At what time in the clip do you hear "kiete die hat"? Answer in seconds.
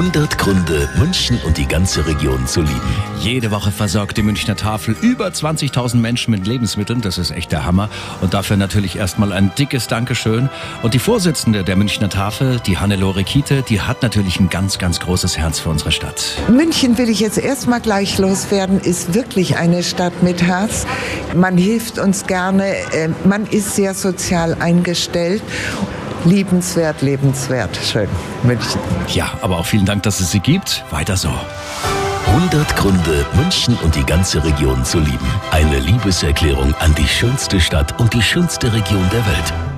13.24-14.02